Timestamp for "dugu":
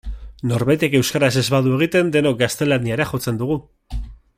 3.45-3.61